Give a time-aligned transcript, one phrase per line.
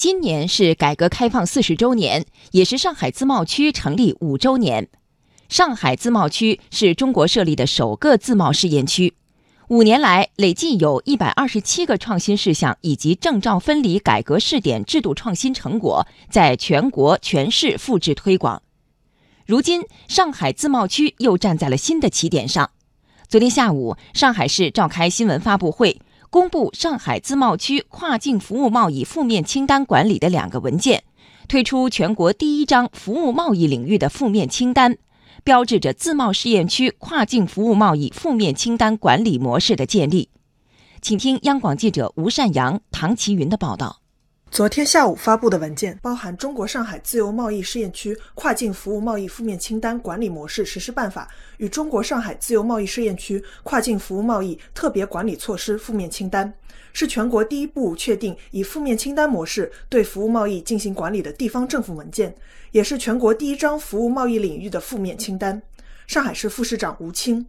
[0.00, 4.88] 今年是改革开放四十周年，也是上海自贸区成立五周年。
[5.50, 9.12] 上海自贸区是中国设立的首个自贸试验区，
[9.68, 18.62] 五年来累计有一百二十七个创新事项以及证照分离改革试点制度创新成果，在全国全市复制推广。
[19.44, 22.70] 如今，上海自贸区又站在了新的起点上。
[23.28, 26.00] 昨天下午，上海市召开新闻发布会，
[26.30, 31.02] 公布上海自贸区跨境服务贸易负面清单管理的两个文件，
[31.48, 34.96] 推出全国第一张服务贸易领域的负面清单。
[35.42, 40.28] 标志着自贸试验区跨境服务贸易负面清单管理模式的建立。
[41.02, 44.00] 请听央广记者吴善阳、唐奇云的报道。
[44.50, 51.28] 昨天下午发布的文件包含《中国上海自由贸易试验区跨境服务贸易负面清单管理模式实施办法》
[51.58, 56.48] 与《中国上海自由贸易试验区跨境服务贸易特别管理措施负面清单》，
[56.92, 62.34] 是全国第一部确定以负面清单模式对服务贸易进行管理的地方政府文件，
[62.72, 65.62] 也是全国第一张服务贸易领域的负面清单。
[66.08, 67.46] 上海市副市长吴清，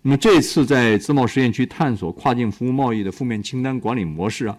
[0.00, 4.56] 那么这次在自贸试验区探索跨境服务贸易的负面清单管理模式啊，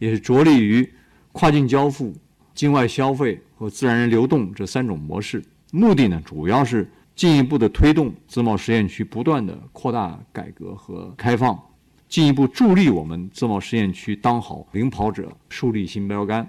[0.00, 0.92] 也是着力于。
[1.38, 2.12] 跨境交付、
[2.52, 11.56] 境外消费和自然人流动这三种模式，目的呢，主要是进一步的推动自贸试验区不断的扩大改革和开放，
[12.08, 16.44] 进一步助力我们自贸试验区当好领跑者，树立新标杆。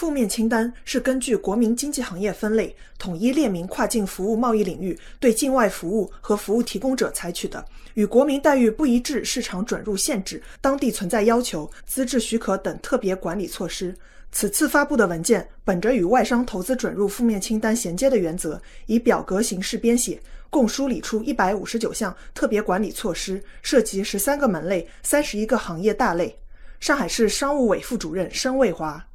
[0.00, 7.62] 负面清单是根据国民经济行业分类，统一列明跨境服务贸易领域对境外服务和服务提供者采取的
[7.92, 13.94] 与国民待遇不一致市场准入限制、当地存在要求、资质许可等特别管理措施。
[14.32, 26.34] 此次发布的文件，本着与外商投资准入负面清单衔接的原则，以表格形式编写，共梳理出一百五十九项特别管理措施，涉及十三个门类、三十一个行业大类。
[26.80, 29.06] 上海市商务委副主任申卫华。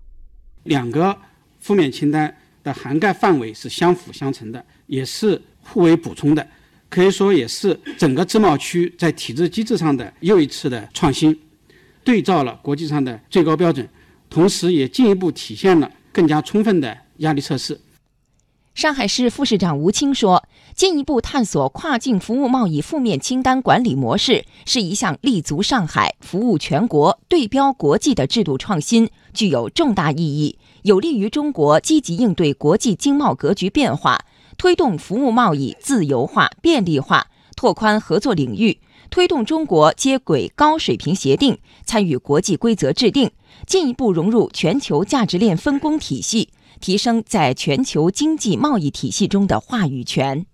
[0.66, 1.18] 两个
[1.60, 6.48] 负面清单的涵盖范围是相辅相成的，也是互为补充的，
[6.90, 11.40] 可以说也是整个自贸区在体制机制上的又一次的创新，
[12.04, 13.88] 对照了国际上的最高标准，
[14.30, 17.80] 同时也进一步体现了更加充分的压力测试。
[18.74, 20.44] 上海市副市长吴清说
[20.76, 34.26] ：“进一步探索跨境服务贸易负面清单管理模式，是一项立足上海、服务全国、对标国际的制度创新，具有重大意义，有利于中国积极应对国际经贸格局变化，
[34.58, 38.80] 推动服务贸易自由化、便利化，拓宽合作领域，
[39.12, 43.30] 推动中国接轨高水平协定，参与国际规则制定，
[43.68, 46.50] 进一步融入全球价值链分工体系。”
[46.82, 50.46] 提升在全球经济贸易体系中的话语权。